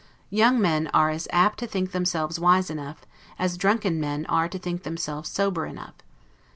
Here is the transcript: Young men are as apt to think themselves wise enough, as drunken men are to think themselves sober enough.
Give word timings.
Young 0.31 0.59
men 0.59 0.87
are 0.95 1.11
as 1.11 1.27
apt 1.31 1.59
to 1.59 1.67
think 1.67 1.91
themselves 1.91 2.39
wise 2.39 2.71
enough, 2.71 3.05
as 3.37 3.55
drunken 3.55 3.99
men 3.99 4.25
are 4.25 4.49
to 4.49 4.57
think 4.57 4.81
themselves 4.81 5.29
sober 5.29 5.67
enough. 5.67 5.93